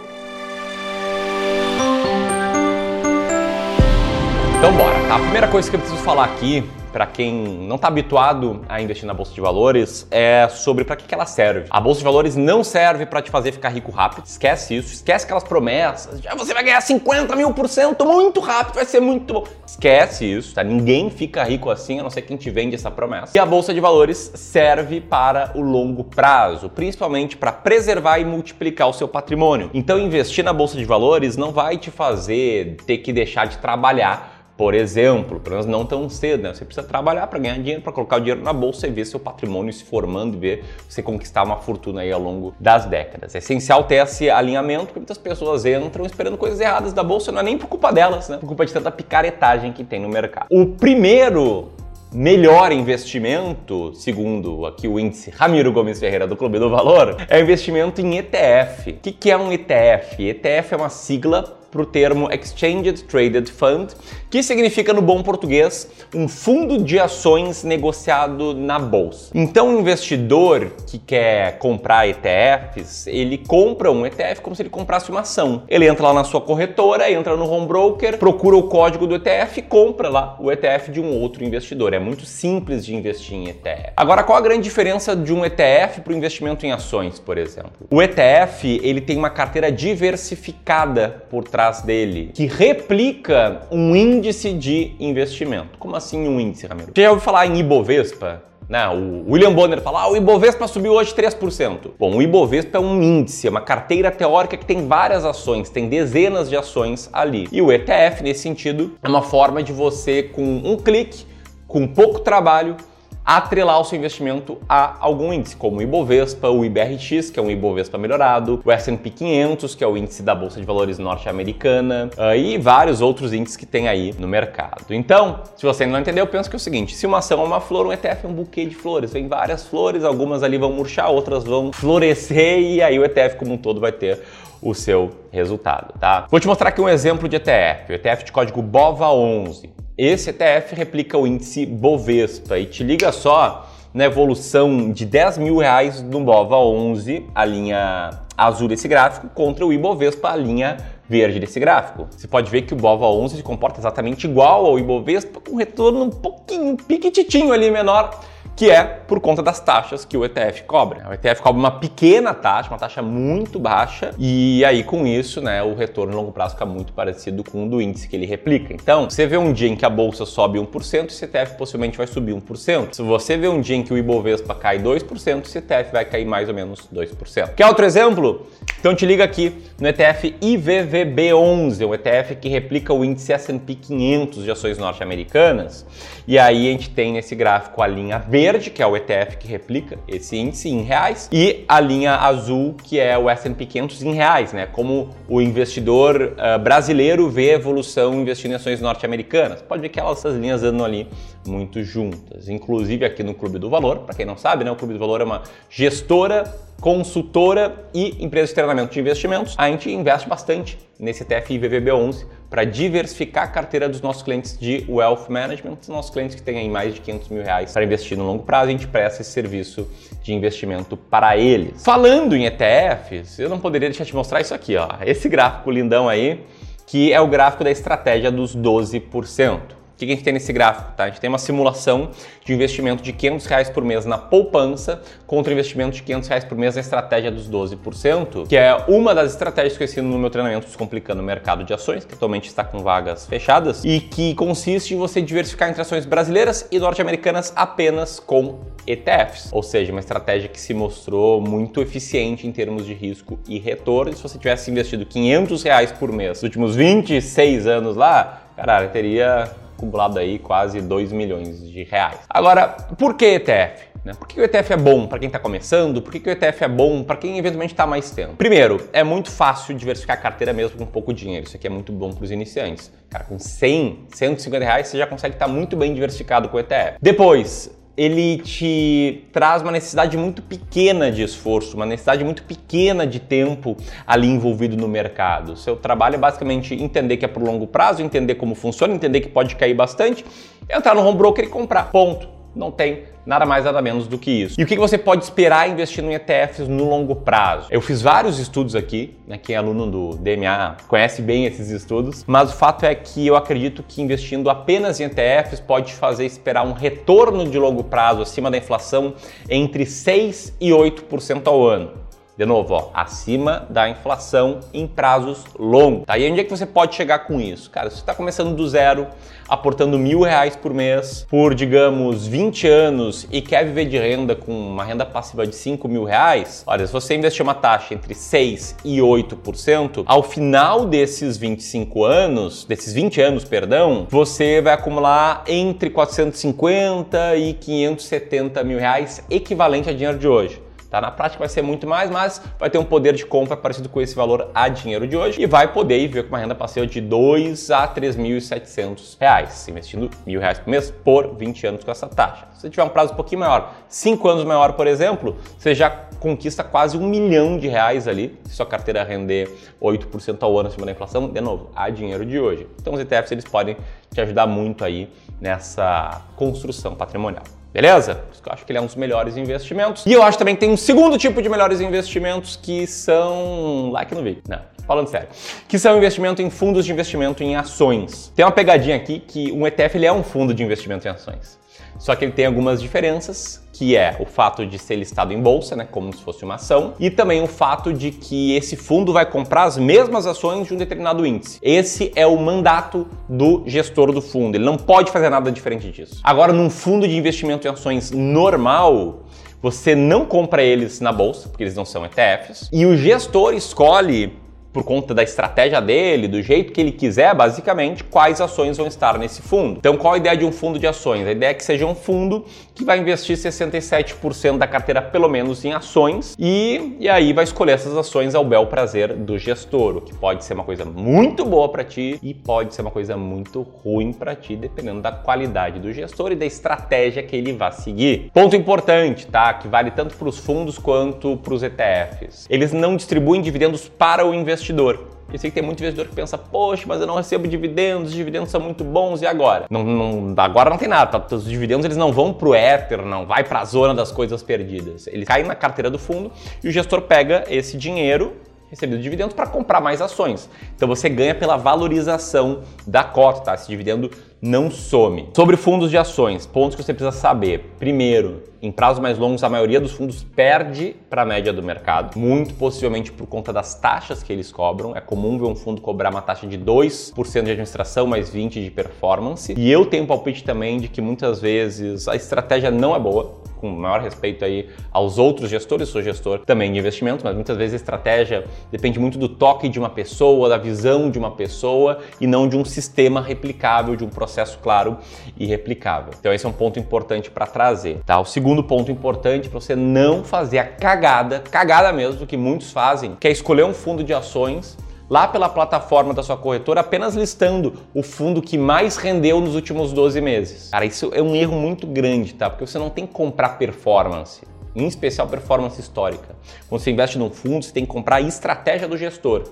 Então 4.62 4.74
bora? 4.74 4.96
A 5.12 5.18
primeira 5.18 5.48
coisa 5.48 5.68
que 5.68 5.76
eu 5.76 5.80
preciso 5.80 6.04
falar 6.04 6.24
aqui 6.24 6.64
para 6.92 7.08
quem 7.08 7.34
não 7.68 7.78
está 7.78 7.88
habituado 7.88 8.62
a 8.70 8.80
investir 8.80 9.08
na 9.08 9.14
bolsa 9.14 9.34
de 9.34 9.42
valores, 9.42 10.06
é 10.12 10.48
sobre 10.50 10.84
para 10.84 10.96
que, 10.96 11.06
que 11.06 11.16
ela 11.16 11.26
serve. 11.26 11.66
A 11.70 11.80
bolsa 11.80 12.00
de 12.00 12.04
valores 12.04 12.36
não 12.36 12.64
serve 12.64 13.06
para 13.06 13.22
te 13.22 13.32
fazer 13.32 13.54
ficar 13.54 13.70
rico 13.70 13.92
rápido. 13.92 14.26
Esquece 14.26 14.76
isso. 14.76 14.94
Esquece 14.94 15.26
aquelas 15.26 15.44
promessas. 15.44 16.22
Já 16.22 16.36
você 16.36 16.54
vai 16.54 16.64
ganhar 16.64 16.82
50 16.82 17.36
mil 17.36 17.54
por 17.54 17.68
cento 17.68 18.06
muito 18.06 18.40
rápido, 18.40 18.76
vai 18.76 18.86
ser 18.86 19.00
muito 19.00 19.34
bom. 19.34 19.48
Esquece 19.66 20.26
isso, 20.26 20.54
tá? 20.54 20.64
Ninguém 20.64 21.10
fica 21.10 21.44
rico 21.44 21.72
assim, 21.72 22.00
a 22.00 22.04
não 22.04 22.10
ser 22.12 22.22
quem 22.22 22.38
te 22.38 22.52
vende 22.52 22.76
essa 22.76 22.92
promessa. 22.92 23.32
E 23.36 23.40
a 23.40 23.46
bolsa 23.46 23.74
de 23.74 23.80
valores 23.80 24.32
serve 24.36 25.02
para 25.02 25.54
o 25.56 25.62
longo 25.62 26.04
prazo, 26.04 26.70
principalmente 26.70 27.36
para 27.36 27.52
preservar 27.52 28.20
e 28.20 28.26
multiplicar 28.26 28.90
o 28.90 28.94
seu 28.94 29.08
patrimônio. 29.08 29.72
Então, 29.74 29.98
investir 29.98 30.44
na 30.44 30.54
bolsa 30.54 30.78
de 30.78 30.86
valores 30.86 31.36
não 31.38 31.52
vai 31.52 31.78
te 31.78 31.90
fazer 31.90 32.78
ter 32.86 32.98
que 33.00 33.14
deixar 33.14 33.46
de 33.46 33.58
trabalhar 33.58 34.41
por 34.58 34.74
exemplo, 34.74 35.40
pelo 35.40 35.56
menos 35.56 35.66
não 35.66 35.86
tão 35.86 36.10
cedo, 36.10 36.44
né? 36.44 36.54
Você 36.54 36.64
precisa 36.66 36.86
trabalhar 36.86 37.28
para 37.28 37.40
ganhar 37.40 37.58
dinheiro, 37.58 37.82
para 37.82 37.92
colocar 37.92 38.18
o 38.18 38.20
dinheiro 38.20 38.44
na 38.44 38.54
bolsa 38.54 38.88
e 38.88 38.92
ver 38.92 39.06
seu 39.06 39.20
patrimônio 39.20 39.74
se 39.74 39.84
formando 39.84 40.38
ver 40.38 40.64
você 40.88 41.02
conquistar 41.02 41.44
uma 41.44 41.58
fortuna 41.58 42.02
aí 42.02 42.12
ao 42.12 42.22
longo 42.22 42.54
das 42.60 42.86
décadas. 42.86 43.34
É 43.36 43.40
essencial 43.40 43.84
ter 43.86 43.96
esse 43.96 44.30
alinhamento, 44.30 44.86
porque 44.86 45.00
muitas 45.00 45.18
pessoas 45.18 45.66
entram 45.66 46.06
esperando 46.06 46.38
coisas 46.38 46.60
erradas 46.60 46.94
da 46.94 47.04
bolsa, 47.04 47.32
não 47.32 47.40
é 47.40 47.44
nem 47.44 47.58
por 47.58 47.68
culpa 47.68 47.92
delas, 47.92 48.30
né? 48.30 48.38
Por 48.38 48.48
culpa 48.48 48.66
de 48.66 48.74
tanta 48.74 48.92
picaretagem 48.92 49.74
que 49.74 49.84
tem 49.84 50.00
no 50.00 50.10
mercado. 50.10 50.48
O 50.52 50.66
primeiro 50.68 51.70
melhor 52.14 52.74
investimento, 52.74 53.94
segundo 53.96 54.66
aqui 54.66 54.88
o 54.88 55.00
índice 55.00 55.32
Ramiro 55.32 55.72
Gomes 55.72 56.00
Ferreira 56.00 56.28
do 56.28 56.36
Clube 56.36 56.60
do 56.60 56.70
Valor, 56.70 57.16
é 57.30 57.40
investimento 57.40 58.02
em 58.02 58.18
ETF. 58.18 58.92
O 58.92 58.96
que 59.00 59.32
é 59.32 59.38
um 59.38 59.52
ETF? 59.52 60.22
ETF 60.22 60.74
é 60.74 60.78
uma 60.78 60.90
sigla 60.90 61.61
para 61.72 61.82
o 61.82 61.86
termo 61.86 62.30
Exchanged 62.30 63.04
Traded 63.06 63.50
Fund, 63.50 63.94
que 64.30 64.44
significa 64.44 64.94
no 64.94 65.02
bom 65.02 65.24
português 65.24 65.90
um 66.14 66.28
fundo 66.28 66.78
de 66.84 67.00
ações 67.00 67.64
negociado 67.64 68.54
na 68.54 68.78
bolsa. 68.78 69.32
Então, 69.34 69.74
o 69.76 69.80
investidor 69.80 70.72
que 70.86 71.00
quer 71.00 71.58
comprar 71.58 72.08
ETFs, 72.08 73.08
ele 73.08 73.38
compra 73.38 73.90
um 73.90 74.06
ETF 74.06 74.42
como 74.42 74.56
se 74.56 74.62
ele 74.62 74.70
comprasse 74.70 75.10
uma 75.10 75.22
ação. 75.22 75.64
Ele 75.70 75.88
entra 75.88 76.08
lá 76.08 76.14
na 76.14 76.24
sua 76.26 76.42
corretora, 76.42 77.10
entra 77.10 77.38
no 77.38 77.50
home 77.50 77.68
broker, 77.68 78.18
procura 78.18 78.58
o 78.58 78.64
código 78.64 79.08
do 79.08 79.16
ETF 79.16 79.60
e 79.60 79.64
compra 79.64 80.10
lá 80.10 80.36
o 80.40 80.52
ETF 80.52 80.92
de 80.92 81.00
um 81.00 81.18
outro 81.22 81.44
investidor. 81.44 81.94
É 81.94 82.00
muito 82.00 82.26
simples 82.26 82.86
de 82.86 82.94
investir 82.94 83.38
em 83.38 83.48
ETF. 83.48 83.94
Agora, 83.96 84.24
qual 84.24 84.38
a 84.38 84.42
grande 84.42 84.64
diferença 84.64 85.16
de 85.16 85.34
um 85.34 85.46
ETF 85.46 86.02
para 86.02 86.12
o 86.12 86.16
investimento 86.16 86.66
em 86.66 86.74
ações, 86.74 87.18
por 87.18 87.38
exemplo? 87.38 87.72
O 87.90 88.02
ETF 88.02 88.82
ele 88.84 89.00
tem 89.00 89.18
uma 89.18 89.30
carteira 89.30 89.72
diversificada 89.72 91.24
por 91.30 91.46
trás 91.46 91.61
trás 91.62 91.82
dele 91.82 92.32
que 92.34 92.48
replica 92.48 93.62
um 93.72 93.96
índice 93.96 94.52
de 94.52 94.96
investimento. 95.00 95.78
Como 95.78 95.96
assim 95.96 96.28
um 96.28 96.40
índice, 96.40 96.66
Ramiro? 96.66 96.92
Você 96.94 97.04
já 97.04 97.10
ouviu 97.10 97.24
falar 97.24 97.46
em 97.46 97.60
Ibovespa? 97.60 98.42
Não, 98.68 98.96
né, 98.96 99.24
o 99.28 99.32
William 99.32 99.54
Bonner 99.54 99.82
fala, 99.82 100.04
ah, 100.04 100.10
o 100.10 100.16
Ibovespa 100.16 100.66
subiu 100.66 100.94
hoje 100.94 101.14
3%. 101.14 101.92
Bom, 102.00 102.16
o 102.16 102.22
Ibovespa 102.22 102.78
é 102.78 102.82
um 102.82 103.02
índice, 103.04 103.46
é 103.46 103.50
uma 103.50 103.62
carteira 103.62 104.10
teórica 104.10 104.56
que 104.56 104.66
tem 104.66 104.88
várias 104.88 105.26
ações, 105.26 105.70
tem 105.70 105.90
dezenas 105.90 106.50
de 106.50 106.56
ações 106.56 107.10
ali. 107.12 107.48
E 107.52 107.62
o 107.62 107.72
ETF, 107.72 108.24
nesse 108.24 108.42
sentido, 108.42 108.96
é 109.04 109.10
uma 109.10 109.22
forma 109.22 109.62
de 109.62 109.74
você, 109.74 110.24
com 110.24 110.62
um 110.64 110.78
clique, 110.78 111.26
com 111.68 111.86
pouco 111.86 112.22
trabalho, 112.22 112.78
atrelar 113.26 113.80
o 113.80 113.84
seu 113.84 113.98
investimento 113.98 114.58
a 114.68 114.98
algum 115.00 115.32
índice, 115.32 115.56
como 115.56 115.78
o 115.78 115.82
Ibovespa, 115.82 116.50
o 116.50 116.66
IBRX, 116.66 117.30
que 117.30 117.40
é 117.40 117.42
um 117.42 117.50
Ibovespa 117.50 117.98
melhorado, 117.98 118.62
o 118.66 118.72
S&P 118.72 119.10
500, 119.10 119.76
que 119.76 119.84
é 119.84 119.88
o 119.88 119.96
índice 119.96 120.24
da 120.24 120.34
Bolsa 120.34 120.60
de 120.60 120.66
Valores 120.66 120.98
norte-americana, 120.98 122.10
uh, 122.18 122.36
e 122.36 122.58
vários 122.58 123.02
outros 123.02 123.34
índices 123.34 123.56
que 123.56 123.66
tem 123.66 123.88
aí 123.88 124.14
no 124.18 124.28
mercado. 124.28 124.86
Então, 124.92 125.42
se 125.56 125.66
você 125.66 125.84
ainda 125.84 125.94
não 125.94 126.02
entendeu, 126.02 126.26
penso 126.28 126.50
que 126.50 126.56
é 126.56 126.58
o 126.58 126.60
seguinte, 126.60 126.96
se 126.96 127.06
uma 127.06 127.20
ação 127.20 127.42
é 127.42 127.44
uma 127.44 127.62
flor, 127.62 127.86
um 127.86 127.94
ETF 127.94 128.26
é 128.26 128.28
um 128.28 128.34
buquê 128.34 128.66
de 128.66 128.76
flores, 128.76 129.14
vem 129.14 129.28
várias 129.28 129.66
flores, 129.66 130.04
algumas 130.04 130.44
ali 130.44 130.58
vão 130.58 130.72
murchar, 130.72 131.10
outras 131.10 131.44
vão 131.44 131.72
florescer, 131.72 132.60
e 132.60 132.82
aí 132.82 132.98
o 132.98 133.06
ETF 133.06 133.38
como 133.38 133.54
um 133.54 133.58
todo 133.58 133.80
vai 133.80 133.92
ter 133.92 134.20
o 134.62 134.74
seu 134.76 135.10
resultado, 135.32 135.94
tá? 136.00 136.28
Vou 136.30 136.40
te 136.40 136.48
mostrar 136.48 136.70
aqui 136.70 136.80
um 136.80 136.88
exemplo 136.88 137.28
de 137.28 137.38
ETF, 137.38 137.92
o 137.92 137.94
ETF 137.94 138.26
de 138.26 138.32
código 138.32 138.62
BOVA11. 138.62 139.70
Esse 140.04 140.32
ETF 140.32 140.74
replica 140.74 141.16
o 141.16 141.28
índice 141.28 141.64
Bovespa 141.64 142.58
e 142.58 142.66
te 142.66 142.84
liga 142.84 143.12
só 143.12 143.70
na 143.94 144.06
evolução 144.06 144.92
de 144.92 145.06
10 145.06 145.38
mil 145.38 145.58
reais 145.58 146.02
no 146.02 146.22
BOVA 146.22 146.58
11, 146.58 147.28
a 147.36 147.46
linha 147.46 148.10
azul 148.36 148.68
desse 148.68 148.88
gráfico, 148.88 149.30
contra 149.30 149.64
o 149.64 149.72
Ibovespa, 149.72 150.32
a 150.32 150.36
linha 150.36 150.78
verde 151.08 151.40
desse 151.40 151.60
gráfico. 151.60 152.08
Você 152.10 152.28
pode 152.28 152.50
ver 152.50 152.64
que 152.64 152.74
o 152.74 152.76
BOVA 152.76 153.06
11 153.06 153.36
se 153.36 153.44
comporta 153.44 153.80
exatamente 153.80 154.26
igual 154.26 154.66
ao 154.66 154.80
Ibovespa, 154.80 155.40
com 155.40 155.56
retorno 155.56 156.06
um 156.06 156.10
pouquinho, 156.10 156.72
um 156.72 156.76
piquititinho 156.76 157.54
ali 157.54 157.70
menor 157.70 158.20
que 158.56 158.70
é 158.70 158.84
por 158.84 159.20
conta 159.20 159.42
das 159.42 159.60
taxas 159.60 160.06
que 160.06 160.18
o 160.18 160.24
ETF 160.24 160.64
cobra. 160.64 161.08
O 161.10 161.14
ETF 161.14 161.42
cobra 161.42 161.60
uma 161.60 161.72
pequena 161.72 162.34
taxa, 162.34 162.70
uma 162.70 162.78
taxa 162.78 163.02
muito 163.02 163.60
baixa, 163.60 164.12
e 164.18 164.64
aí 164.66 164.84
com 164.84 165.08
isso, 165.08 165.42
né, 165.42 165.64
o 165.64 165.74
retorno 165.74 166.14
a 166.14 166.16
longo 166.16 166.32
prazo 166.32 166.54
fica 166.54 166.66
muito 166.66 166.94
parecido 166.94 167.44
com 167.44 167.66
o 167.66 167.70
do 167.70 167.82
índice 167.82 168.08
que 168.08 168.16
ele 168.16 168.26
replica. 168.26 168.74
Então, 168.74 169.10
você 169.10 169.26
vê 169.26 169.38
um 169.38 169.52
dia 169.52 169.68
em 169.68 169.76
que 169.76 169.86
a 169.86 169.90
bolsa 169.90 170.26
sobe 170.26 170.60
1%, 170.60 171.10
esse 171.10 171.26
ETF 171.26 171.58
possivelmente 171.58 171.98
vai 171.98 172.08
subir 172.08 172.34
1%. 172.34 172.94
Se 172.94 173.02
você 173.02 173.38
vê 173.38 173.48
um 173.48 173.62
dia 173.62 173.76
em 173.76 173.84
que 173.84 173.94
o 173.94 173.98
Ibovespa 173.98 174.54
cai 174.54 174.80
2%, 174.80 175.46
esse 175.46 175.58
ETF 175.58 175.92
vai 175.92 176.06
cair 176.06 176.26
mais 176.26 176.48
ou 176.48 176.56
menos 176.56 176.88
2%. 176.94 177.54
Quer 177.56 177.66
outro 177.66 177.86
exemplo? 177.86 178.48
Então 178.80 178.96
te 178.96 179.06
liga 179.06 179.24
aqui 179.24 179.56
no 179.80 179.88
ETF 179.88 180.36
IVVB11, 180.42 181.88
um 181.88 181.94
ETF 181.94 182.36
que 182.36 182.50
replica 182.50 182.94
o 182.94 183.06
índice 183.06 183.32
S&P 183.32 183.76
500 183.76 184.44
de 184.44 184.52
ações 184.52 184.78
norte-americanas. 184.78 185.86
E 186.28 186.38
aí 186.38 186.68
a 186.68 186.72
gente 186.72 186.90
tem 186.90 187.14
nesse 187.14 187.36
gráfico 187.36 187.82
a 187.82 187.88
linha 187.88 188.18
verde, 188.18 188.51
que 188.60 188.82
é 188.82 188.88
o 188.88 188.96
ETF 188.96 189.38
que 189.38 189.48
replica 189.48 189.98
esse 190.08 190.36
índice 190.38 190.70
em 190.70 190.82
reais, 190.82 191.30
e 191.32 191.64
a 191.68 191.80
linha 191.80 192.16
azul, 192.16 192.76
que 192.84 193.00
é 193.00 193.18
o 193.18 193.30
S&P 193.30 193.66
500 193.66 194.04
em 194.04 194.14
reais, 194.14 194.54
né? 194.54 194.66
Como 194.66 195.10
o 195.28 195.42
investidor 195.42 196.34
uh, 196.34 196.60
brasileiro 196.60 197.30
vê 197.30 197.52
a 197.52 197.54
evolução 197.54 198.14
investindo 198.22 198.52
em 198.52 198.56
ações 198.56 198.82
norte-americanas. 198.82 199.62
Pode 199.62 199.82
ver 199.82 199.90
que 199.90 200.00
elas, 200.00 200.20
essas 200.20 200.36
linhas 200.36 200.64
andam 200.64 200.86
ali 200.86 201.08
muito 201.48 201.84
juntas. 201.84 202.50
Inclusive 202.50 203.06
aqui 203.06 203.24
no 203.24 203.34
Clube 203.34 203.58
do 203.58 203.70
Valor, 203.70 204.00
para 204.00 204.16
quem 204.16 204.26
não 204.26 204.38
sabe, 204.38 204.64
né, 204.64 204.72
o 204.72 204.76
Clube 204.76 204.94
do 204.94 205.00
Valor 205.00 205.22
é 205.22 205.24
uma 205.24 205.44
gestora, 205.70 206.44
consultora 206.80 207.86
e 207.94 208.24
empresa 208.24 208.48
de 208.48 208.56
treinamento 208.56 208.94
de 208.94 209.00
investimentos. 209.00 209.56
A 209.58 209.70
gente 209.70 209.92
investe 209.92 210.28
bastante 210.28 210.78
nesse 211.00 211.24
ETF 211.24 211.54
IVVB11 211.54 212.26
para 212.52 212.66
diversificar 212.66 213.46
a 213.46 213.48
carteira 213.48 213.88
dos 213.88 214.02
nossos 214.02 214.22
clientes 214.22 214.60
de 214.60 214.86
Wealth 214.90 215.30
Management, 215.30 215.76
dos 215.76 215.88
nossos 215.88 216.12
clientes 216.12 216.36
que 216.36 216.42
têm 216.42 216.70
mais 216.70 216.94
de 216.94 217.00
500 217.00 217.30
mil 217.30 217.44
reais 217.44 217.72
para 217.72 217.82
investir 217.82 218.18
no 218.18 218.26
longo 218.26 218.44
prazo, 218.44 218.68
a 218.68 218.72
gente 218.72 218.88
presta 218.88 219.22
esse 219.22 219.32
serviço 219.32 219.88
de 220.22 220.34
investimento 220.34 220.98
para 220.98 221.38
eles. 221.38 221.82
Falando 221.82 222.36
em 222.36 222.46
ETFs, 222.46 223.40
eu 223.40 223.48
não 223.48 223.58
poderia 223.58 223.88
deixar 223.88 224.04
de 224.04 224.14
mostrar 224.14 224.42
isso 224.42 224.54
aqui, 224.54 224.76
ó, 224.76 224.86
esse 225.06 225.30
gráfico 225.30 225.72
lindão 225.72 226.10
aí, 226.10 226.46
que 226.86 227.14
é 227.14 227.22
o 227.22 227.28
gráfico 227.28 227.64
da 227.64 227.72
estratégia 227.72 228.30
dos 228.30 228.54
12%. 228.54 229.81
Que 230.02 230.06
a 230.06 230.16
gente 230.16 230.24
tem 230.24 230.34
nesse 230.34 230.52
gráfico? 230.52 230.94
Tá? 230.98 231.04
A 231.04 231.08
gente 231.10 231.22
tem 231.22 231.28
uma 231.28 231.38
simulação 231.38 232.10
de 232.44 232.52
investimento 232.52 233.04
de 233.04 233.14
500 233.14 233.46
reais 233.46 233.70
por 233.70 233.84
mês 233.84 234.04
na 234.04 234.18
poupança 234.18 235.00
contra 235.28 235.54
investimento 235.54 235.92
de 235.92 236.02
500 236.02 236.28
reais 236.28 236.44
por 236.44 236.58
mês 236.58 236.74
na 236.74 236.82
estratégia 236.82 237.30
dos 237.30 237.48
12%, 237.48 238.48
que 238.48 238.58
é 238.58 238.76
uma 238.88 239.14
das 239.14 239.32
estratégias 239.32 239.78
que 239.78 239.84
eu 239.84 239.86
ensino 239.86 240.10
no 240.10 240.18
meu 240.18 240.32
treinamento 240.32 240.66
Descomplicando 240.66 241.22
o 241.22 241.24
Mercado 241.24 241.64
de 241.64 241.72
Ações, 241.72 242.04
que 242.04 242.16
atualmente 242.16 242.48
está 242.48 242.64
com 242.64 242.80
vagas 242.80 243.28
fechadas, 243.28 243.84
e 243.86 244.00
que 244.00 244.34
consiste 244.34 244.96
em 244.96 244.98
você 244.98 245.22
diversificar 245.22 245.70
entre 245.70 245.84
ações 245.84 246.04
brasileiras 246.04 246.68
e 246.72 246.80
norte-americanas 246.80 247.54
apenas 247.56 248.20
com 248.20 248.60
ETFs, 248.88 249.50
ou 249.52 249.62
seja, 249.62 249.92
uma 249.92 250.00
estratégia 250.00 250.50
que 250.50 250.60
se 250.60 250.74
mostrou 250.74 251.40
muito 251.40 251.80
eficiente 251.80 252.48
em 252.48 252.52
termos 252.52 252.88
de 252.88 252.96
risco 252.96 253.40
e 253.48 253.60
retorno. 253.60 254.12
E 254.12 254.16
se 254.16 254.24
você 254.24 254.40
tivesse 254.40 254.72
investido 254.72 255.06
500 255.06 255.62
reais 255.62 255.92
por 255.92 256.12
mês 256.12 256.30
nos 256.30 256.44
últimos 256.44 256.76
26 256.76 257.68
anos 257.68 257.96
lá, 257.96 258.48
caralho, 258.56 258.90
teria 258.90 259.62
acumulado 259.82 260.20
aí 260.20 260.38
quase 260.38 260.80
2 260.80 261.12
milhões 261.12 261.68
de 261.68 261.84
reais. 261.84 262.20
Agora, 262.30 262.68
por 262.98 263.16
que 263.16 263.26
ETF? 263.26 263.92
Né? 264.06 264.14
Por 264.14 264.28
que 264.28 264.40
o 264.40 264.44
ETF 264.44 264.74
é 264.74 264.78
bom 264.78 265.08
para 265.08 265.20
quem 265.20 265.28
está 265.28 265.40
começando? 265.40 266.02
Por 266.02 266.12
que, 266.12 266.28
o 266.28 266.32
ETF 266.32 266.64
é 266.64 266.68
bom 266.68 267.04
para 267.04 267.16
quem 267.18 267.38
eventualmente 267.38 267.74
está 267.74 267.86
mais 267.86 268.10
tempo? 268.12 268.36
Primeiro, 268.36 268.90
é 268.94 269.04
muito 269.04 269.30
fácil 269.30 269.76
diversificar 269.76 270.18
a 270.18 270.20
carteira 270.20 270.54
mesmo 270.54 270.78
com 270.78 270.86
pouco 270.86 271.14
dinheiro. 271.14 271.46
Isso 271.46 271.56
aqui 271.56 271.68
é 271.68 271.70
muito 271.70 271.92
bom 271.92 272.12
para 272.12 272.24
os 272.24 272.32
iniciantes. 272.32 272.92
Cara, 273.10 273.26
com 273.26 273.38
100, 273.38 274.08
150 274.14 274.66
reais 274.66 274.88
você 274.88 274.98
já 274.98 275.06
consegue 275.06 275.36
estar 275.36 275.46
tá 275.46 275.52
muito 275.52 275.76
bem 275.76 275.94
diversificado 275.94 276.50
com 276.50 276.58
o 276.58 276.60
ETF. 276.60 276.98
Depois, 277.00 277.70
ele 277.96 278.38
te 278.38 279.26
traz 279.32 279.62
uma 279.62 279.72
necessidade 279.72 280.18
muito 280.18 280.42
pequena 280.42 281.12
de 281.12 281.24
esforço, 281.24 281.76
uma 281.76 281.86
necessidade 281.86 282.24
muito 282.24 282.44
pequena 282.44 283.06
de 283.06 283.20
tempo 283.20 283.76
ali 284.08 284.28
envolvido 284.28 284.78
no 284.78 284.88
mercado. 284.88 285.56
Seu 285.58 285.76
trabalho 285.76 286.16
é 286.16 286.18
basicamente 286.18 286.74
entender 286.74 287.18
que 287.18 287.26
é 287.26 287.28
por 287.28 287.44
longo 287.44 287.68
prazo, 287.68 288.02
entender 288.02 288.36
como 288.36 288.56
funciona, 288.56 288.94
entender 288.94 289.22
que 289.22 289.30
pode 289.30 289.56
cair 289.56 289.74
bastante, 289.74 290.26
entrar 290.70 290.96
no 290.96 291.06
home 291.06 291.18
broker 291.18 291.46
e 291.46 291.48
comprar. 291.48 291.92
Ponto 291.92 292.41
não 292.56 292.72
tem 292.72 293.04
nada 293.26 293.46
mais 293.46 293.66
nada 293.66 293.82
menos 293.82 294.08
do 294.08 294.18
que 294.18 294.32
isso. 294.32 294.60
E 294.60 294.64
o 294.64 294.68
que 294.68 294.78
você 294.78 294.98
pode 294.98 295.24
esperar 295.24 295.70
investindo 295.70 296.10
em 296.10 296.14
ETFs 296.14 296.68
no 296.68 296.90
longo 296.90 297.16
prazo? 297.16 297.68
Eu 297.70 297.82
fiz 297.82 298.02
vários 298.02 298.40
estudos 298.40 298.76
aqui, 298.76 299.16
né? 299.28 299.38
quem 299.38 299.56
é 299.56 299.58
aluno 299.58 299.90
do 299.90 300.18
DMA 300.18 300.78
conhece 300.88 301.22
bem 301.22 301.46
esses 301.46 301.70
estudos, 301.70 302.24
mas 302.28 302.52
o 302.52 302.56
fato 302.56 302.86
é 302.86 302.94
que 302.96 303.26
eu 303.26 303.36
acredito 303.36 303.84
que 303.84 304.02
investindo 304.02 304.50
apenas 304.50 305.00
em 305.00 305.06
ETFs 305.06 305.60
pode 305.60 305.94
fazer 305.94 306.26
esperar 306.26 306.66
um 306.66 306.74
retorno 306.74 307.48
de 307.50 307.58
longo 307.58 307.84
prazo 307.84 308.22
acima 308.22 308.50
da 308.50 308.58
inflação 308.58 309.14
entre 309.50 309.86
6 309.86 310.56
e 310.60 310.70
8% 310.70 311.48
ao 311.48 311.66
ano. 311.66 312.01
De 312.38 312.46
novo, 312.46 312.74
ó, 312.74 312.90
acima 312.94 313.68
da 313.70 313.90
inflação 313.90 314.62
em 314.74 314.88
prazos 314.88 315.44
longos. 315.60 316.06
Tá? 316.06 316.18
E 316.18 316.30
onde 316.32 316.40
é 316.40 316.44
que 316.44 316.50
você 316.50 316.66
pode 316.66 316.96
chegar 316.96 317.20
com 317.20 317.40
isso? 317.40 317.70
Cara, 317.70 317.90
se 317.90 317.98
você 317.98 318.02
está 318.02 318.16
começando 318.16 318.56
do 318.56 318.68
zero, 318.68 319.08
aportando 319.48 320.00
mil 320.00 320.22
reais 320.22 320.56
por 320.56 320.74
mês 320.74 321.28
por, 321.30 321.54
digamos, 321.54 322.26
20 322.26 322.68
anos 322.68 323.28
e 323.30 323.42
quer 323.42 323.66
viver 323.66 323.86
de 323.86 323.98
renda 323.98 324.34
com 324.34 324.52
uma 324.52 324.84
renda 324.84 325.06
passiva 325.06 325.46
de 325.46 325.56
5 325.56 325.88
mil 325.90 326.06
reais, 326.06 326.64
olha, 326.66 326.88
se 326.88 326.94
você 326.94 327.16
investir 327.16 327.44
uma 327.44 327.54
taxa 327.54 327.94
entre 327.94 328.16
6 328.16 328.78
e 328.86 329.00
8%, 329.00 330.04
ao 330.06 330.24
final 330.24 330.86
desses 330.86 331.38
25 331.38 332.06
anos, 332.06 332.64
desses 332.64 332.94
20 332.94 333.22
anos, 333.22 333.44
perdão, 333.44 334.08
você 334.10 334.62
vai 334.62 334.74
acumular 334.74 335.44
entre 335.48 335.90
450 335.90 337.36
e 337.36 337.54
570 337.54 338.64
mil 338.64 338.80
reais 338.80 339.22
equivalente 339.30 339.90
a 339.90 339.94
dinheiro 339.94 340.18
de 340.18 340.28
hoje. 340.28 340.71
Tá? 340.92 341.00
Na 341.00 341.10
prática 341.10 341.40
vai 341.40 341.48
ser 341.48 341.62
muito 341.62 341.88
mais, 341.88 342.10
mas 342.10 342.42
vai 342.60 342.70
ter 342.70 342.78
um 342.78 342.84
poder 342.84 343.14
de 343.14 343.26
compra 343.26 343.56
parecido 343.56 343.88
com 343.88 344.02
esse 344.02 344.14
valor 344.14 344.52
a 344.54 344.68
dinheiro 344.68 345.08
de 345.08 345.16
hoje 345.16 345.42
e 345.42 345.46
vai 345.46 345.72
poder 345.72 346.00
viver 346.00 346.24
com 346.24 346.30
uma 346.36 346.38
renda 346.38 346.54
passiva 346.54 346.86
de 346.86 347.00
2 347.00 347.72
a 347.72 347.88
3.700 347.88 349.16
reais, 349.18 349.66
investindo 349.70 350.12
mil 350.26 350.42
reais 350.42 350.60
por 350.60 350.70
mês 350.70 350.92
por 350.92 351.34
20 351.34 351.66
anos 351.66 351.84
com 351.86 351.92
essa 351.92 352.10
taxa. 352.10 352.46
Se 352.56 352.70
tiver 352.70 352.84
um 352.84 352.90
prazo 352.90 353.14
um 353.14 353.16
pouquinho 353.16 353.40
maior, 353.40 353.74
5 353.88 354.28
anos 354.28 354.44
maior, 354.44 354.74
por 354.74 354.86
exemplo, 354.86 355.38
você 355.58 355.74
já 355.74 355.90
conquista 356.20 356.62
quase 356.62 356.98
um 356.98 357.08
milhão 357.08 357.58
de 357.58 357.70
reais 357.70 358.06
ali, 358.06 358.38
se 358.44 358.54
sua 358.54 358.66
carteira 358.66 359.02
render 359.02 359.50
8% 359.82 360.38
ao 360.42 360.60
ano 360.60 360.68
acima 360.68 360.86
da 360.86 360.92
inflação, 360.92 361.30
de 361.30 361.40
novo, 361.40 361.70
a 361.74 361.90
dinheiro 361.90 362.26
de 362.26 362.38
hoje. 362.38 362.68
Então 362.82 362.94
os 362.94 363.00
ETFs 363.00 363.32
eles 363.32 363.46
podem 363.46 363.78
te 364.14 364.20
ajudar 364.20 364.46
muito 364.46 364.84
aí 364.84 365.10
nessa 365.40 366.22
construção 366.36 366.96
patrimonial. 366.96 367.61
Beleza? 367.74 368.24
Eu 368.46 368.52
acho 368.52 368.66
que 368.66 368.72
ele 368.72 368.80
é 368.80 368.82
um 368.82 368.86
dos 368.86 368.96
melhores 368.96 369.38
investimentos. 369.38 370.06
E 370.06 370.12
eu 370.12 370.22
acho 370.22 370.38
também 370.38 370.56
que 370.56 370.62
tem 370.62 370.70
um 370.70 370.78
segundo 370.78 371.18
tipo 371.18 371.42
de 371.42 371.48
melhores 371.48 371.80
investimentos 371.80 372.56
que 372.56 372.86
são. 372.86 373.92
Like 373.92 374.14
no 374.14 374.22
vídeo. 374.22 374.44
Não, 374.48 374.60
falando 374.86 375.08
sério. 375.08 375.30
Que 375.68 375.80
são 375.80 375.98
investimento 375.98 376.42
em 376.42 376.50
fundos 376.50 376.86
de 376.86 376.92
investimento 376.92 377.44
em 377.44 377.56
ações. 377.56 378.32
Tem 378.36 378.44
uma 378.44 378.52
pegadinha 378.52 378.96
aqui 378.96 379.20
que 379.20 379.52
um 379.52 379.66
ETF 379.66 379.96
ele 379.96 380.06
é 380.06 380.12
um 380.12 380.24
fundo 380.24 380.54
de 380.54 380.64
investimento 380.64 381.08
em 381.08 381.12
ações. 381.12 381.60
Só 381.98 382.16
que 382.16 382.26
ele 382.26 382.32
tem 382.32 382.46
algumas 382.46 382.82
diferenças, 382.82 383.62
que 383.72 383.96
é 383.96 384.16
o 384.20 384.26
fato 384.26 384.66
de 384.66 384.78
ser 384.78 384.96
listado 384.96 385.34
em 385.34 385.42
bolsa, 385.42 385.76
né, 385.76 385.88
como 385.90 386.12
se 386.16 386.22
fosse 386.24 386.44
uma 386.44 386.56
ação, 386.56 386.94
e 387.00 387.10
também 387.10 387.42
o 387.42 387.48
fato 387.48 387.94
de 387.94 388.12
que 388.12 388.56
esse 388.56 388.76
fundo 388.76 389.14
vai 389.14 389.26
comprar 389.26 389.64
as 389.64 389.78
mesmas 389.78 390.26
ações 390.26 390.68
de 390.68 390.74
um 390.74 390.78
determinado 390.78 391.26
índice. 391.26 391.60
Esse 391.62 392.12
é 392.16 392.26
o 392.26 392.38
mandato 392.38 393.08
do 393.30 393.64
gestor 393.66 394.12
do 394.12 394.22
fundo. 394.22 394.56
Ele 394.56 394.66
não 394.66 394.78
pode 394.78 395.12
fazer 395.12 395.30
nada 395.30 395.52
diferente 395.52 395.92
disso. 395.92 396.20
Agora, 396.24 396.52
num 396.52 396.70
fundo 396.70 397.08
de 397.08 397.16
investimento 397.16 397.68
em 397.68 397.72
ações 397.72 398.12
normal, 398.12 399.24
você 399.62 399.94
não 399.94 400.26
compra 400.26 400.64
eles 400.64 401.00
na 401.00 401.12
bolsa, 401.12 401.48
porque 401.48 401.64
eles 401.64 401.76
não 401.76 401.86
são 401.86 402.04
ETFs, 402.04 402.68
e 402.74 402.86
o 402.86 402.98
gestor 402.98 403.54
escolhe 403.54 404.41
por 404.74 404.84
conta 404.84 405.14
da 405.14 405.22
estratégia 405.22 405.82
dele, 405.82 406.28
do 406.28 406.42
jeito 406.42 406.72
que 406.72 406.80
ele 406.80 406.92
quiser, 406.92 407.36
basicamente, 407.36 408.04
quais 408.04 408.40
ações 408.40 408.78
vão 408.78 408.88
estar 408.88 409.18
nesse 409.18 409.42
fundo. 409.42 409.78
Então, 409.78 409.98
qual 409.98 410.14
a 410.14 410.18
ideia 410.18 410.38
de 410.38 410.46
um 410.46 410.52
fundo 410.52 410.80
de 410.80 410.88
ações? 410.88 411.28
A 411.28 411.32
ideia 411.32 411.52
é 411.52 411.54
que 411.54 411.64
seja 411.64 411.86
um 411.86 411.96
fundo 411.96 412.46
que 412.82 412.86
vai 412.86 413.00
investir 413.00 413.38
67% 413.38 414.58
da 414.58 414.68
carteira, 414.68 415.02
pelo 415.02 415.28
menos, 415.28 415.64
em 415.64 415.74
ações, 415.74 416.36
e, 416.38 416.98
e 417.00 417.10
aí 417.10 417.34
vai 417.34 417.44
escolher 417.44 417.74
essas 417.74 417.96
ações 417.96 418.36
ao 418.36 418.44
bel 418.44 418.68
prazer 418.68 419.14
do 419.14 419.38
gestor, 419.38 419.98
o 419.98 420.02
que 420.02 420.14
pode 420.14 420.44
ser 420.44 420.54
uma 420.54 420.64
coisa 420.64 420.84
muito 420.86 421.46
boa 421.46 421.70
para 421.70 421.84
ti 421.84 422.20
e 422.22 422.34
pode 422.34 422.74
ser 422.74 422.82
uma 422.82 422.92
coisa 422.92 423.16
muito 423.16 423.62
ruim 423.62 424.12
para 424.12 424.36
ti, 424.36 424.56
dependendo 424.56 425.02
da 425.02 425.12
qualidade 425.12 425.80
do 425.80 425.92
gestor 425.92 426.32
e 426.32 426.36
da 426.36 426.46
estratégia 426.46 427.24
que 427.24 427.36
ele 427.36 427.54
vai 427.54 427.72
seguir. 427.72 428.30
Ponto 428.34 428.56
importante, 428.56 429.28
tá? 429.28 429.54
Que 429.54 429.68
vale 429.68 429.92
tanto 429.92 430.16
para 430.16 430.28
os 430.28 430.38
fundos 430.38 430.78
quanto 430.78 431.38
para 431.38 431.54
os 431.54 431.64
ETFs. 431.64 432.48
Eles 432.50 432.74
não 432.74 432.96
distribuem 432.96 433.42
dividendos 433.42 433.88
para 433.88 434.26
o 434.26 434.34
investidor 434.34 434.52
investidor. 434.52 435.11
Eu 435.32 435.40
sei 435.40 435.50
que 435.50 435.56
tem 435.56 435.64
muito 435.64 435.80
investidor 435.80 436.08
que 436.08 436.16
pensa, 436.16 436.38
poxa, 436.38 436.84
mas 436.86 437.00
eu 437.00 437.08
não 437.08 437.16
recebo 437.16 437.48
dividendos, 437.48 438.10
os 438.10 438.16
dividendos 438.16 438.50
são 438.50 438.60
muito 438.60 438.84
bons, 438.84 439.22
e 439.22 439.26
agora? 439.26 439.66
Não, 439.70 439.84
não, 439.84 440.34
agora 440.38 440.70
não 440.70 440.78
tem 440.78 440.88
nada, 440.88 441.20
tá? 441.20 441.36
os 441.36 441.46
dividendos 441.46 441.86
eles 441.86 441.98
não 441.98 442.12
vão 442.12 442.34
pro 442.34 442.54
éter, 442.54 443.02
não 443.06 443.26
vai 443.26 443.44
para 443.44 443.62
a 443.62 443.66
zona 443.66 443.94
das 443.94 444.12
coisas 444.12 444.44
perdidas. 444.44 445.08
Eles 445.08 445.28
caem 445.28 445.46
na 445.46 445.56
carteira 445.56 445.90
do 445.90 445.98
fundo 445.98 446.32
e 446.64 446.68
o 446.68 446.72
gestor 446.72 447.02
pega 447.02 447.46
esse 447.50 447.78
dinheiro 447.78 448.34
recebido 448.70 448.98
de 448.98 449.04
dividendos 449.04 449.34
para 449.34 449.46
comprar 449.48 449.82
mais 449.82 450.02
ações. 450.02 450.50
Então 450.76 450.88
você 450.88 451.10
ganha 451.10 451.36
pela 451.36 451.58
valorização 451.58 452.62
da 452.88 453.04
cota, 453.04 453.42
tá? 453.42 453.54
Esse 453.54 453.68
dividendo 453.68 454.10
não 454.42 454.72
some. 454.72 455.30
Sobre 455.36 455.56
fundos 455.56 455.92
de 455.92 455.98
ações, 455.98 456.48
pontos 456.48 456.76
que 456.76 456.84
você 456.84 456.94
precisa 456.94 457.16
saber. 457.16 457.74
Primeiro, 457.78 458.42
em 458.62 458.72
prazos 458.72 459.00
mais 459.00 459.18
longos, 459.18 459.44
a 459.44 459.50
maioria 459.50 459.80
dos 459.80 459.92
fundos 459.92 460.24
perde 460.24 460.96
para 461.10 461.22
a 461.22 461.26
média 461.26 461.54
do 461.54 461.62
mercado, 461.62 462.18
muito 462.18 462.56
possivelmente 462.56 463.12
por 463.12 463.28
conta 463.28 463.54
das 463.54 463.76
taxas 463.76 464.24
que 464.24 464.34
eles 464.34 464.52
cobram. 464.52 464.96
É 464.96 465.02
comum 465.02 465.38
ver 465.38 465.46
um 465.46 465.56
fundo 465.56 465.80
cobrar 465.80 466.10
uma 466.10 466.22
taxa 466.22 466.48
de 466.48 466.58
2% 466.58 467.14
de 467.44 467.52
administração 467.52 468.08
mais 468.08 468.34
20% 468.34 468.64
de 468.64 468.72
performance. 468.72 469.54
E 469.56 469.72
eu 469.72 469.86
tenho 469.86 470.04
um 470.04 470.08
palpite 470.08 470.44
também 470.44 470.80
de 470.80 470.88
que 470.88 471.02
muitas 471.02 471.40
vezes 471.40 472.08
a 472.08 472.16
estratégia 472.16 472.72
não 472.72 472.96
é 472.96 473.00
boa 473.00 473.42
com 473.62 473.70
maior 473.70 474.02
respeito 474.02 474.44
aí 474.44 474.68
aos 474.92 475.20
outros 475.20 475.48
gestores, 475.48 475.88
sou 475.88 476.02
gestor 476.02 476.40
também 476.40 476.74
de 476.74 476.80
investimento, 476.80 477.24
mas 477.24 477.36
muitas 477.36 477.56
vezes 477.56 477.74
a 477.74 477.76
estratégia 477.76 478.44
depende 478.72 479.00
muito 479.00 479.20
do 479.20 479.30
toque 479.30 479.70
de 479.70 479.78
uma 479.78 479.90
pessoa, 479.90 480.50
da 480.50 480.58
visão 480.58 481.12
de 481.12 481.20
uma 481.20 481.30
pessoa 481.30 482.00
e 482.20 482.26
não 482.26 482.50
de 482.50 482.58
um 482.58 482.66
sistema 482.66 483.22
replicável, 483.22 483.96
de 483.96 484.04
um 484.04 484.10
processo 484.10 484.31
claro 484.62 484.98
e 485.38 485.46
replicável. 485.46 486.14
Então 486.20 486.34
esse 486.34 486.46
é 486.46 486.50
um 486.50 486.54
ponto 486.54 486.80
importante 486.80 487.30
para 487.30 487.46
trazer, 487.46 488.02
tá? 488.06 488.20
O 488.20 488.26
segundo 488.26 488.64
ponto 488.64 488.92
importante 488.92 489.50
para 489.50 489.60
você 489.60 489.76
não 489.76 490.24
fazer 490.24 490.60
a 490.60 490.66
cagada, 490.66 491.40
cagada 491.40 491.92
mesmo 491.92 492.26
que 492.26 492.38
muitos 492.38 492.72
fazem, 492.72 493.16
que 493.20 493.28
é 493.28 493.32
escolher 493.32 493.64
um 493.64 493.74
fundo 493.74 494.04
de 494.04 494.14
ações 494.14 494.78
lá 495.12 495.28
pela 495.28 495.50
plataforma 495.50 496.14
da 496.14 496.24
sua 496.24 496.38
corretora 496.38 496.80
apenas 496.80 497.16
listando 497.16 497.74
o 497.94 498.02
fundo 498.02 498.42
que 498.42 498.58
mais 498.58 498.96
rendeu 498.96 499.42
nos 499.42 499.56
últimos 499.56 499.92
12 499.92 500.22
meses. 500.22 500.70
Cara, 500.70 500.86
isso 500.86 501.12
é 501.14 501.22
um 501.22 501.36
erro 501.36 501.58
muito 501.58 501.86
grande, 501.86 502.34
tá? 502.34 502.50
Porque 502.50 502.66
você 502.66 502.80
não 502.80 502.90
tem 502.90 503.06
que 503.06 503.12
comprar 503.12 503.58
performance, 503.58 504.42
em 504.74 504.88
especial 504.88 505.28
performance 505.28 505.82
histórica. 505.82 506.34
Quando 506.70 506.82
você 506.82 506.92
investe 506.92 507.18
num 507.18 507.30
fundo, 507.30 507.66
você 507.66 507.74
tem 507.74 507.86
que 507.86 507.92
comprar 507.92 508.16
a 508.16 508.22
estratégia 508.22 508.88
do 508.88 508.98
gestor. 508.98 509.44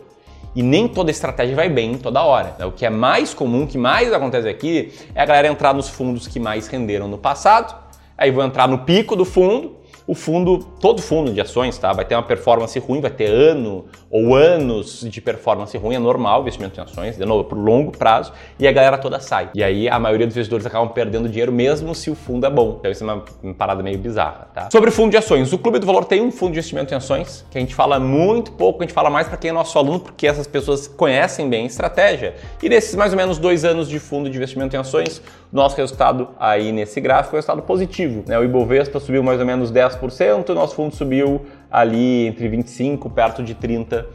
E 0.56 0.64
nem 0.64 0.88
toda 0.88 1.12
estratégia 1.12 1.56
vai 1.56 1.70
bem 1.70 1.98
toda 1.98 2.24
hora. 2.24 2.56
O 2.66 2.72
que 2.72 2.86
é 2.86 2.90
mais 2.90 3.34
comum, 3.34 3.68
que 3.68 3.78
mais 3.78 4.12
acontece 4.12 4.48
aqui, 4.50 4.94
é 5.14 5.22
a 5.22 5.26
galera 5.26 5.48
entrar 5.48 5.74
nos 5.74 5.88
fundos 5.88 6.28
que 6.28 6.40
mais 6.40 6.68
renderam 6.68 7.08
no 7.08 7.18
passado, 7.18 7.76
aí 8.18 8.32
vão 8.32 8.46
entrar 8.46 8.68
no 8.68 8.80
pico 8.80 9.16
do 9.16 9.26
fundo, 9.26 9.79
o 10.10 10.16
fundo, 10.16 10.58
todo 10.82 11.04
fundo 11.04 11.32
de 11.32 11.40
ações, 11.40 11.78
tá? 11.78 11.94
Vai 11.94 12.04
ter 12.04 12.16
uma 12.16 12.24
performance 12.24 12.80
ruim, 12.80 13.00
vai 13.00 13.12
ter 13.12 13.28
ano 13.28 13.86
ou 14.10 14.34
anos 14.34 15.02
de 15.08 15.22
performance 15.22 15.78
ruim, 15.78 15.94
é 15.94 16.00
normal 16.00 16.42
investimento 16.42 16.80
em 16.80 16.84
ações, 16.84 17.16
de 17.16 17.24
novo, 17.24 17.44
por 17.44 17.56
longo 17.56 17.92
prazo, 17.92 18.34
e 18.58 18.68
a 18.68 18.72
galera 18.72 18.98
toda 18.98 19.20
sai. 19.20 19.52
E 19.54 19.64
aí 19.64 19.88
a 19.88 20.00
maioria 20.00 20.26
dos 20.26 20.36
investidores 20.36 20.66
acabam 20.66 20.90
perdendo 20.90 21.30
dinheiro 21.30 21.52
mesmo 21.52 21.94
se 21.94 22.10
o 22.10 22.16
fundo 22.16 22.48
é 22.48 22.50
bom. 22.50 22.78
Então 22.80 22.92
isso 22.92 23.04
é 23.04 23.06
uma, 23.06 23.24
uma 23.44 23.54
parada 23.54 23.84
meio 23.84 24.00
bizarra, 24.00 24.48
tá? 24.52 24.70
Sobre 24.72 24.90
fundo 24.90 25.12
de 25.12 25.18
ações, 25.18 25.54
o 25.54 25.60
Clube 25.60 25.78
do 25.78 25.86
Valor 25.86 26.06
tem 26.06 26.24
um 26.24 26.32
fundo 26.32 26.54
de 26.54 26.58
investimento 26.58 26.92
em 26.92 26.98
ações, 26.98 27.46
que 27.52 27.60
a 27.60 27.62
gente 27.62 27.76
fala 27.76 28.00
muito 28.00 28.52
pouco, 28.54 28.82
a 28.82 28.88
gente 28.88 28.96
fala 28.96 29.12
mais 29.12 29.28
para 29.28 29.38
quem 29.38 29.52
é 29.52 29.54
nosso 29.54 29.78
aluno, 29.78 30.00
porque 30.00 30.26
essas 30.26 30.48
pessoas 30.48 30.88
conhecem 30.88 31.48
bem 31.48 31.68
estratégia. 31.68 32.34
E 32.64 32.68
nesses 32.68 32.96
mais 32.96 33.12
ou 33.12 33.18
menos 33.18 33.38
dois 33.38 33.64
anos 33.64 33.88
de 33.88 34.00
fundo 34.00 34.28
de 34.28 34.36
investimento 34.36 34.76
em 34.76 34.80
ações, 34.80 35.22
nosso 35.52 35.76
resultado 35.78 36.30
aí 36.40 36.72
nesse 36.72 37.02
gráfico 37.02 37.36
é 37.36 37.38
um 37.38 37.40
resultado 37.40 37.62
positivo. 37.64 38.24
Né? 38.28 38.38
O 38.38 38.44
Ibovespa 38.44 39.00
subiu 39.00 39.24
mais 39.24 39.40
ou 39.40 39.46
menos 39.46 39.72
10%, 39.72 40.50
o 40.50 40.54
nosso 40.54 40.76
fundo 40.76 40.96
subiu 40.96 41.46
ali 41.72 42.28
entre 42.28 42.48
25% 42.50 43.12
perto 43.12 43.44
de 43.44 43.56
30%. 43.56 44.06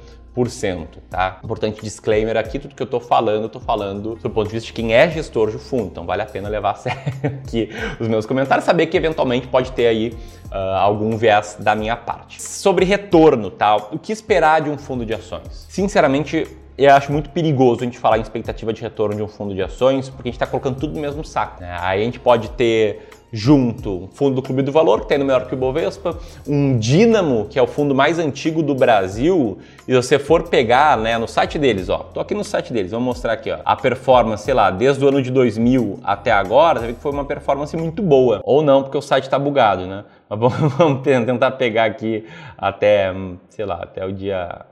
Tá? 1.11 1.39
Importante 1.43 1.81
disclaimer 1.83 2.37
aqui, 2.37 2.59
tudo 2.59 2.75
que 2.75 2.83
eu 2.83 2.87
estou 2.87 3.01
falando, 3.01 3.45
eu 3.45 3.49
tô 3.49 3.61
falando 3.61 4.17
do 4.17 4.31
ponto 4.31 4.47
de 4.47 4.53
vista 4.53 4.67
de 4.67 4.73
quem 4.73 4.93
é 4.93 5.09
gestor 5.09 5.51
de 5.51 5.59
fundo, 5.59 5.87
então 5.87 6.07
vale 6.07 6.23
a 6.23 6.27
pena 6.27 6.49
levar 6.49 6.71
a 6.71 6.75
sério 6.79 7.01
aqui 7.25 7.69
os 8.01 8.09
meus 8.09 8.27
comentários, 8.27 8.65
saber 8.65 8.87
que 8.87 8.97
eventualmente 8.97 9.47
pode 9.47 9.73
ter 9.73 9.87
aí 9.87 10.13
uh, 10.47 10.57
algum 10.77 11.17
viés 11.17 11.57
da 11.61 11.75
minha 11.75 11.97
parte. 11.97 12.43
Sobre 12.43 12.85
retorno, 12.85 13.51
tá? 13.51 13.77
O 13.77 13.99
que 13.99 14.13
esperar 14.13 14.61
de 14.61 14.71
um 14.71 14.79
fundo 14.79 15.05
de 15.07 15.15
ações? 15.15 15.67
Sinceramente, 15.69 16.47
eu 16.77 16.93
acho 16.93 17.13
muito 17.13 17.31
perigoso 17.31 17.83
a 17.83 17.85
gente 17.85 17.99
falar 17.99 18.19
em 18.19 18.23
expectativa 18.23 18.73
de 18.73 18.83
retorno 18.83 19.15
de 19.15 19.23
um 19.23 19.29
fundo 19.29 19.55
de 19.55 19.63
ações, 19.63 20.09
porque 20.09 20.29
a 20.29 20.31
gente 20.31 20.37
está 20.37 20.47
colocando 20.47 20.79
tudo 20.79 20.95
no 20.95 21.01
mesmo 21.01 21.25
saco. 21.25 21.61
Né? 21.61 21.77
Aí 21.81 22.03
a 22.03 22.05
gente 22.05 22.19
pode 22.19 22.51
ter 22.51 23.09
junto 23.35 24.05
um 24.05 24.09
fundo 24.09 24.37
do 24.37 24.43
Clube 24.43 24.63
do 24.63 24.71
Valor, 24.71 25.01
que 25.01 25.09
tem 25.09 25.19
no 25.19 25.25
melhor 25.25 25.47
que 25.47 25.55
o 25.55 25.57
Bovespa, 25.57 26.17
um 26.47 26.79
Dínamo, 26.79 27.47
que 27.47 27.59
é 27.59 27.63
o 27.63 27.67
fundo 27.67 27.93
mais 27.93 28.17
antigo 28.21 28.63
do 28.63 28.77
Brasil, 28.77 29.59
e 29.89 29.95
você 29.95 30.21
for 30.21 30.45
pegar 30.45 30.97
né, 30.97 31.19
no 31.19 31.27
site 31.27 31.59
deles, 31.59 31.89
ó, 31.89 31.99
tô 31.99 32.21
aqui 32.21 32.33
no 32.33 32.45
site 32.45 32.73
deles, 32.73 32.93
vamos 32.93 33.07
mostrar 33.07 33.33
aqui, 33.33 33.51
ó, 33.51 33.59
a 33.65 33.75
performance, 33.75 34.45
sei 34.45 34.55
lá, 34.55 34.71
desde 34.71 35.05
o 35.05 35.09
ano 35.09 35.21
de 35.21 35.33
2000 35.33 35.99
até 36.05 36.31
agora, 36.31 36.79
você 36.79 36.87
vê 36.87 36.93
que 36.93 37.01
foi 37.01 37.11
uma 37.11 37.25
performance 37.25 37.77
muito 37.77 38.03
boa. 38.03 38.41
Ou 38.45 38.63
não, 38.63 38.85
porque 38.85 38.97
o 38.97 39.03
site 39.03 39.25
está 39.25 39.39
bugado, 39.39 39.85
né? 39.85 40.05
Mas 40.31 40.39
vamos 40.79 41.03
tentar 41.03 41.51
pegar 41.53 41.87
aqui 41.87 42.25
até, 42.57 43.13
sei 43.49 43.65
lá, 43.65 43.81
até 43.83 44.07
o 44.07 44.13
dia 44.13 44.65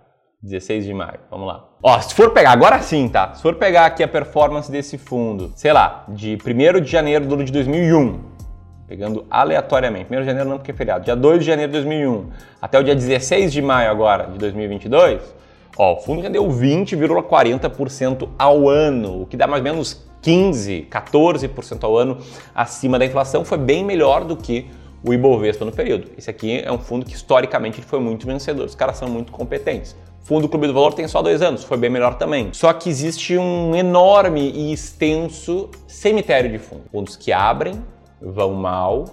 16 0.43 0.85
de 0.85 0.93
maio. 0.93 1.21
Vamos 1.31 1.47
lá. 1.47 1.69
Ó, 1.81 2.01
se 2.01 2.15
for 2.15 2.31
pegar, 2.31 2.51
agora 2.51 2.81
sim, 2.81 3.09
tá? 3.09 3.33
Se 3.35 3.43
for 3.43 3.55
pegar 3.55 3.87
aqui 3.87 4.03
a 4.03 4.09
performance 4.09 4.71
desse 4.71 4.99
fundo, 4.99 5.53
sei 5.55 5.73
lá, 5.73 6.05
de 6.09 6.37
1 6.37 6.81
de 6.81 6.91
janeiro 6.91 7.27
do 7.27 7.35
ano 7.35 7.45
de 7.45 7.53
2001, 7.53 8.21
pegando 8.89 9.25
aleatoriamente, 9.31 10.13
1 10.13 10.21
de 10.21 10.27
janeiro 10.27 10.49
não 10.49 10.59
porque 10.59 10.73
é 10.73 10.75
feriado, 10.75 11.05
dia 11.05 11.15
2 11.15 11.41
de 11.41 11.47
janeiro 11.47 11.71
de 11.71 11.79
2001 11.79 12.31
até 12.61 12.79
o 12.79 12.83
dia 12.83 12.95
16 12.95 13.53
de 13.53 13.63
maio 13.63 13.91
agora 13.91 14.27
de 14.27 14.39
2022, 14.39 15.23
ó, 15.77 15.95
o 15.95 16.01
fundo 16.01 16.21
rendeu 16.21 16.47
20,40% 16.49 18.29
ao 18.37 18.69
ano, 18.69 19.23
o 19.23 19.27
que 19.27 19.37
dá 19.37 19.47
mais 19.47 19.61
ou 19.61 19.65
menos 19.65 20.05
15, 20.21 20.89
14% 20.91 21.85
ao 21.85 21.97
ano 21.97 22.19
acima 22.55 22.99
da 22.99 23.07
inflação, 23.07 23.45
foi 23.45 23.59
bem 23.59 23.85
melhor 23.85 24.25
do 24.25 24.37
que 24.37 24.69
o 25.05 25.13
Ibovespa 25.13 25.65
no 25.65 25.73
período. 25.73 26.09
Esse 26.17 26.31
aqui 26.31 26.61
é 26.65 26.71
um 26.71 26.79
fundo 26.79 27.05
que 27.07 27.15
historicamente 27.15 27.81
foi 27.83 27.99
muito 27.99 28.27
vencedor, 28.27 28.67
os 28.67 28.75
caras 28.75 28.97
são 28.97 29.09
muito 29.09 29.33
competentes. 29.33 29.97
Fundo 30.25 30.49
Clube 30.49 30.69
do 30.69 30.73
Valor 30.73 30.95
tem 30.95 31.09
só 31.09 31.21
dois 31.21 31.43
anos, 31.43 31.65
foi 31.65 31.77
bem 31.77 31.91
melhor 31.91 32.15
também. 32.15 32.51
Só 32.53 32.73
que 32.73 32.89
existe 32.89 33.37
um 33.37 33.75
enorme 33.75 34.51
e 34.51 34.73
extenso 34.73 35.69
cemitério 35.87 36.51
de 36.51 36.59
fundos. 36.59 36.87
Fundos 36.93 37.17
que 37.17 37.33
abrem, 37.33 37.83
vão 38.21 38.53
mal, 38.55 39.07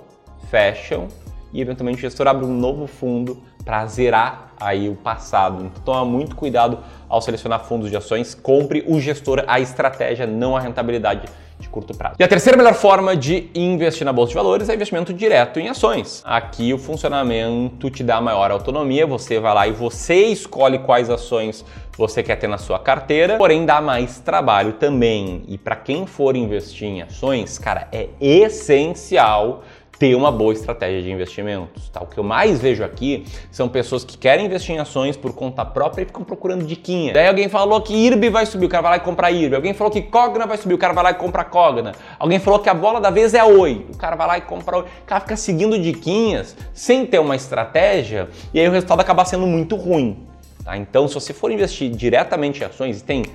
fecham 0.49 1.07
e 1.51 1.61
eventualmente 1.61 1.97
o 1.97 2.01
gestor 2.01 2.27
abre 2.27 2.45
um 2.45 2.53
novo 2.53 2.85
fundo 2.85 3.41
para 3.63 3.85
zerar 3.85 4.49
aí 4.59 4.89
o 4.89 4.95
passado. 4.95 5.63
Então 5.63 5.83
toma 5.83 6.05
muito 6.05 6.35
cuidado 6.35 6.79
ao 7.07 7.21
selecionar 7.21 7.63
fundos 7.63 7.89
de 7.89 7.97
ações, 7.97 8.35
compre 8.35 8.83
o 8.87 8.99
gestor 8.99 9.43
a 9.47 9.59
estratégia, 9.59 10.27
não 10.27 10.55
a 10.55 10.59
rentabilidade 10.59 11.27
de 11.59 11.67
curto 11.67 11.95
prazo. 11.95 12.15
E 12.17 12.23
a 12.23 12.27
terceira 12.27 12.57
melhor 12.57 12.73
forma 12.73 13.15
de 13.15 13.49
investir 13.53 14.05
na 14.05 14.13
bolsa 14.13 14.29
de 14.29 14.35
valores 14.35 14.69
é 14.69 14.75
investimento 14.75 15.13
direto 15.13 15.59
em 15.59 15.67
ações. 15.67 16.21
Aqui 16.25 16.73
o 16.73 16.77
funcionamento 16.77 17.89
te 17.89 18.01
dá 18.01 18.21
maior 18.21 18.49
autonomia, 18.49 19.05
você 19.05 19.39
vai 19.39 19.53
lá 19.53 19.67
e 19.67 19.71
você 19.71 20.27
escolhe 20.27 20.79
quais 20.79 21.09
ações 21.09 21.65
você 21.97 22.23
quer 22.23 22.37
ter 22.37 22.47
na 22.47 22.57
sua 22.57 22.79
carteira, 22.79 23.37
porém 23.37 23.65
dá 23.65 23.81
mais 23.81 24.19
trabalho 24.19 24.73
também. 24.73 25.43
E 25.49 25.57
para 25.57 25.75
quem 25.75 26.05
for 26.07 26.35
investir 26.37 26.87
em 26.87 27.01
ações, 27.01 27.59
cara, 27.59 27.89
é 27.91 28.07
essencial 28.21 29.63
ter 29.99 30.15
uma 30.15 30.31
boa 30.31 30.53
estratégia 30.53 31.03
de 31.03 31.11
investimentos. 31.11 31.89
Tá? 31.89 32.01
O 32.01 32.07
que 32.07 32.17
eu 32.17 32.23
mais 32.23 32.59
vejo 32.59 32.83
aqui 32.85 33.25
são 33.51 33.67
pessoas 33.67 34.05
que 34.05 34.17
querem 34.17 34.45
investir 34.45 34.73
em 34.73 34.79
ações 34.79 35.17
por 35.17 35.33
conta 35.33 35.65
própria 35.65 36.03
e 36.03 36.05
ficam 36.05 36.23
procurando 36.23 36.65
diquinha. 36.65 37.13
Daí 37.13 37.27
alguém 37.27 37.49
falou 37.49 37.81
que 37.81 37.93
IRB 37.93 38.29
vai 38.29 38.45
subir, 38.45 38.65
o 38.65 38.69
cara 38.69 38.81
vai 38.81 38.91
lá 38.91 38.97
e 38.97 39.01
compra 39.01 39.29
IRB. 39.29 39.55
Alguém 39.57 39.73
falou 39.73 39.91
que 39.91 40.01
Cogna 40.01 40.47
vai 40.47 40.57
subir, 40.57 40.73
o 40.73 40.77
cara 40.77 40.93
vai 40.93 41.03
lá 41.03 41.11
e 41.11 41.15
compra 41.15 41.43
Cogna. 41.43 41.91
Alguém 42.17 42.39
falou 42.39 42.59
que 42.59 42.69
a 42.69 42.73
bola 42.73 43.01
da 43.01 43.09
vez 43.09 43.33
é 43.33 43.43
Oi, 43.43 43.85
o 43.93 43.97
cara 43.97 44.15
vai 44.15 44.25
lá 44.25 44.37
e 44.37 44.41
compra 44.41 44.77
Oi. 44.77 44.83
O 44.83 45.05
cara 45.05 45.19
fica 45.19 45.35
seguindo 45.35 45.77
diquinhas 45.77 46.55
sem 46.73 47.05
ter 47.05 47.19
uma 47.19 47.35
estratégia 47.35 48.29
e 48.53 48.59
aí 48.59 48.67
o 48.69 48.71
resultado 48.71 49.01
acaba 49.01 49.25
sendo 49.25 49.45
muito 49.45 49.75
ruim. 49.75 50.25
Tá? 50.63 50.77
Então, 50.77 51.09
se 51.09 51.13
você 51.13 51.33
for 51.33 51.51
investir 51.51 51.89
diretamente 51.89 52.61
em 52.61 52.65
ações, 52.65 53.01
e 53.01 53.03
tem 53.03 53.25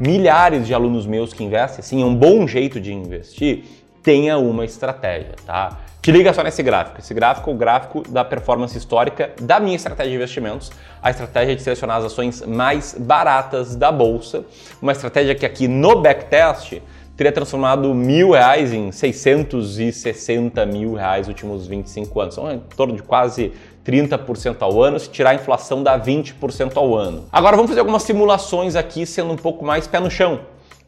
milhares 0.00 0.66
de 0.66 0.72
alunos 0.72 1.06
meus 1.06 1.34
que 1.34 1.44
investem, 1.44 1.80
assim, 1.80 2.02
é 2.02 2.04
um 2.04 2.14
bom 2.14 2.46
jeito 2.46 2.80
de 2.80 2.92
investir, 2.92 3.64
tenha 4.02 4.38
uma 4.38 4.64
estratégia, 4.64 5.34
tá? 5.46 5.78
Te 6.02 6.10
liga 6.10 6.32
só 6.32 6.42
nesse 6.42 6.62
gráfico. 6.62 6.98
Esse 6.98 7.12
gráfico 7.12 7.50
é 7.50 7.52
o 7.52 7.56
gráfico 7.56 8.02
da 8.08 8.24
performance 8.24 8.76
histórica 8.76 9.32
da 9.38 9.60
minha 9.60 9.76
estratégia 9.76 10.10
de 10.10 10.16
investimentos, 10.16 10.72
a 11.02 11.10
estratégia 11.10 11.54
de 11.54 11.62
selecionar 11.62 11.98
as 11.98 12.04
ações 12.06 12.40
mais 12.46 12.96
baratas 12.98 13.76
da 13.76 13.92
bolsa, 13.92 14.44
uma 14.80 14.92
estratégia 14.92 15.34
que 15.34 15.44
aqui 15.44 15.68
no 15.68 16.00
backtest 16.00 16.80
teria 17.14 17.32
transformado 17.32 17.92
mil 17.94 18.30
reais 18.30 18.72
em 18.72 18.90
660 18.90 20.64
mil 20.64 20.94
reais 20.94 21.26
nos 21.26 21.28
últimos 21.28 21.66
25 21.66 22.18
anos. 22.18 22.34
São 22.34 22.50
em 22.50 22.60
torno 22.74 22.96
de 22.96 23.02
quase 23.02 23.52
30% 23.84 24.56
ao 24.60 24.82
ano, 24.82 24.98
se 24.98 25.10
tirar 25.10 25.30
a 25.30 25.34
inflação 25.34 25.82
dá 25.82 26.00
20% 26.00 26.76
ao 26.76 26.96
ano. 26.96 27.26
Agora 27.30 27.56
vamos 27.56 27.70
fazer 27.70 27.80
algumas 27.80 28.04
simulações 28.04 28.74
aqui, 28.74 29.04
sendo 29.04 29.32
um 29.32 29.36
pouco 29.36 29.62
mais 29.66 29.86
pé 29.86 30.00
no 30.00 30.10
chão. 30.10 30.40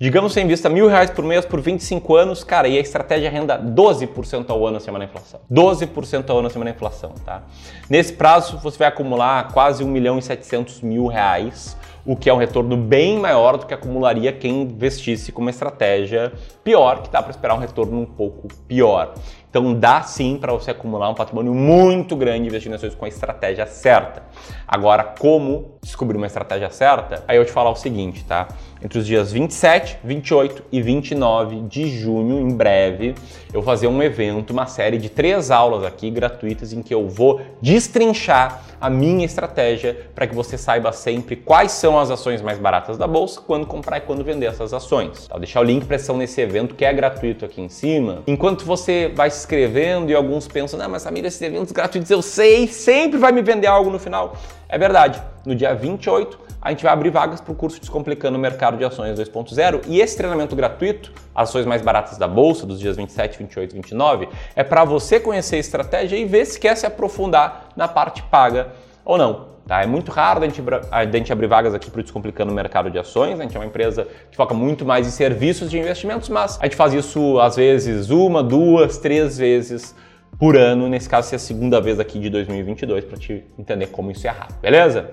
Digamos 0.03 0.33
você 0.33 0.41
invista 0.41 0.69
mil 0.69 0.89
reais 0.89 1.11
por 1.11 1.25
mês 1.25 1.45
por 1.45 1.61
25 1.61 2.17
anos, 2.17 2.43
cara, 2.43 2.67
e 2.67 2.77
a 2.77 2.81
estratégia 2.81 3.31
renda 3.31 3.57
12% 3.57 4.51
ao 4.51 4.67
ano 4.67 4.79
acima 4.79 4.99
da 4.99 5.05
inflação. 5.05 5.39
12% 5.49 6.29
ao 6.29 6.39
ano 6.39 6.49
acima 6.49 6.65
da 6.65 6.73
inflação, 6.73 7.13
tá? 7.25 7.45
Nesse 7.89 8.13
prazo, 8.13 8.59
você 8.59 8.77
vai 8.79 8.89
acumular 8.89 9.53
quase 9.53 9.85
1 9.85 9.87
milhão 9.87 10.19
e 10.19 10.23
700 10.23 10.81
mil 10.81 11.07
reais 11.07 11.77
o 12.05 12.17
que 12.17 12.29
é 12.29 12.35
um 12.35 12.37
retorno 12.37 12.77
bem 12.77 13.19
maior 13.19 13.57
do 13.57 13.65
que 13.65 13.73
acumularia 13.73 14.33
quem 14.33 14.63
investisse 14.63 15.31
com 15.31 15.41
uma 15.41 15.51
estratégia 15.51 16.33
pior, 16.65 17.03
que 17.03 17.11
dá 17.11 17.23
para 17.23 17.31
esperar 17.31 17.55
um 17.55 17.59
retorno 17.59 18.01
um 18.01 18.05
pouco 18.05 18.49
pior. 18.67 19.15
Então 19.53 19.75
dá 19.75 20.01
sim 20.01 20.39
para 20.41 20.51
você 20.51 20.71
acumular 20.71 21.11
um 21.11 21.15
patrimônio 21.15 21.53
muito 21.53 22.17
grande 22.17 22.47
investindo 22.47 22.73
em 22.73 22.77
ações 22.77 22.95
com 22.95 23.05
a 23.05 23.09
estratégia 23.09 23.67
certa. 23.67 24.23
Agora, 24.67 25.05
como 25.05 25.73
descobrir 25.83 26.17
uma 26.17 26.27
estratégia 26.27 26.71
certa? 26.71 27.23
Aí 27.29 27.37
eu 27.37 27.45
te 27.45 27.53
falar 27.53 27.69
o 27.69 27.77
seguinte, 27.77 28.25
tá? 28.25 28.49
Entre 28.83 28.99
os 28.99 29.07
dias 29.07 29.31
27, 29.31 29.99
28 30.03 30.65
e 30.73 30.81
29 30.81 31.61
de 31.69 31.87
junho, 31.87 32.41
em 32.41 32.57
breve, 32.57 33.15
eu 33.49 33.61
vou 33.61 33.63
fazer 33.63 33.89
um 33.89 34.03
evento, 34.03 34.53
uma 34.55 34.65
série 34.65 34.97
de 34.97 35.11
três 35.11 35.51
aulas 35.51 35.85
aqui 35.85 36.11
gratuitas 36.11 36.73
em 36.73 36.83
que 36.83 36.95
eu 36.95 37.07
vou 37.07 37.43
destrinchar 37.61 38.63
a 38.81 38.91
minha 38.91 39.25
estratégia 39.25 40.09
para 40.15 40.27
que 40.27 40.35
você 40.35 40.59
saiba 40.59 40.91
sempre 40.91 41.37
quais 41.37 41.71
são 41.73 42.01
as 42.01 42.11
ações 42.11 42.43
mais 42.43 42.59
baratas 42.59 42.99
da 42.99 43.07
bolsa, 43.07 43.41
quando 43.41 43.65
comprar 43.67 43.99
e 43.99 44.01
quando 44.01 44.25
vender 44.25 44.47
essas 44.47 44.73
ações. 44.73 45.29
Tá? 45.29 45.35
Vou 45.35 45.41
deixar 45.41 45.61
o 45.61 45.63
link 45.63 45.85
para 45.85 45.97
esse 45.97 46.13
nesse 46.13 46.41
evento 46.41 46.75
que 46.75 46.85
é 46.85 46.93
gratuito 46.93 47.45
aqui 47.45 47.61
em 47.61 47.69
cima. 47.69 48.23
Enquanto 48.27 48.65
você 48.65 49.13
vai 49.15 49.31
se 49.43 49.47
inscrevendo 49.47 50.11
e 50.11 50.15
alguns 50.15 50.49
pensam, 50.49 50.79
não, 50.79 50.89
mas 50.89 51.03
Samir, 51.03 51.25
esses 51.25 51.41
eventos 51.43 51.73
gratuitos 51.73 52.11
eu 52.11 52.23
sei, 52.23 52.67
sempre 52.69 53.19
vai 53.19 53.33
me 53.33 53.43
vender 53.43 53.67
algo 53.67 53.91
no 53.91 53.99
final. 53.99 54.37
É 54.69 54.79
verdade. 54.79 55.23
No 55.45 55.55
dia 55.55 55.75
28, 55.75 56.39
a 56.61 56.71
gente 56.71 56.85
vai 56.85 56.93
abrir 56.93 57.11
vagas 57.11 57.41
para 57.41 57.53
o 57.53 57.55
curso 57.55 57.81
Descomplicando 57.81 58.39
o 58.39 58.41
Mercado 58.41 58.77
de 58.77 58.85
Ações 58.85 59.19
2.0 59.19 59.83
e 59.89 60.01
esse 60.01 60.17
treinamento 60.17 60.55
gratuito, 60.55 61.13
ações 61.35 61.67
mais 61.67 61.83
baratas 61.83 62.17
da 62.17 62.29
bolsa, 62.29 62.65
dos 62.65 62.79
dias 62.79 62.97
27, 62.97 63.39
28 63.39 63.73
e 63.73 63.75
29, 63.75 64.29
é 64.55 64.63
para 64.63 64.85
você 64.85 65.19
conhecer 65.19 65.57
a 65.57 65.59
estratégia 65.59 66.17
e 66.17 66.25
ver 66.25 66.47
se 66.47 66.61
quer 66.61 66.77
se 66.77 66.87
aprofundar 66.87 67.71
na 67.77 67.89
parte 67.89 68.23
paga 68.23 68.69
ou 69.05 69.19
não. 69.19 69.53
Tá? 69.67 69.83
É 69.83 69.87
muito 69.87 70.11
raro 70.11 70.43
a 70.43 70.49
gente, 70.49 70.63
a 70.91 71.05
gente 71.05 71.33
abrir 71.33 71.47
vagas 71.47 71.75
aqui 71.75 71.91
para 71.91 72.01
o 72.01 72.03
Descomplicando 72.03 72.51
o 72.51 72.55
Mercado 72.55 72.91
de 72.91 72.99
Ações. 72.99 73.39
A 73.39 73.43
gente 73.43 73.57
é 73.57 73.61
uma 73.61 73.67
empresa 73.67 74.07
que 74.31 74.37
foca 74.37 74.55
muito 74.55 74.85
mais 74.85 75.07
em 75.07 75.11
serviços 75.11 75.71
de 75.71 75.79
investimentos, 75.79 76.29
mas 76.29 76.59
a 76.61 76.65
gente 76.65 76.77
faz 76.77 76.93
isso 76.93 77.39
às 77.39 77.57
vezes 77.57 78.11
uma, 78.11 78.43
duas, 78.43 78.99
três 78.99 79.39
vezes 79.39 79.95
por 80.39 80.57
ano. 80.57 80.89
Nesse 80.89 81.09
caso, 81.09 81.33
é 81.33 81.37
a 81.37 81.39
segunda 81.39 81.81
vez 81.81 82.01
aqui 82.01 82.19
de 82.19 82.29
2022 82.31 83.05
para 83.05 83.17
te 83.17 83.45
entender 83.59 83.87
como 83.89 84.11
isso 84.11 84.27
é 84.27 84.31
errado, 84.31 84.59
beleza? 84.61 85.11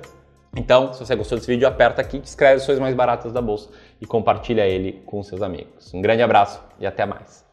Então, 0.56 0.94
se 0.94 1.06
você 1.06 1.16
gostou 1.16 1.38
desse 1.38 1.50
vídeo, 1.50 1.68
aperta 1.68 2.02
aqui, 2.02 2.20
escreve 2.24 2.56
as 2.56 2.66
coisas 2.66 2.82
mais 2.82 2.96
baratas 2.96 3.32
da 3.32 3.42
bolsa 3.42 3.70
e 4.02 4.06
compartilha 4.06 4.66
ele 4.66 5.02
com 5.06 5.22
seus 5.22 5.44
amigos. 5.44 5.94
Um 5.94 6.02
grande 6.02 6.24
abraço 6.24 6.60
e 6.80 6.88
até 6.88 7.06
mais. 7.06 7.49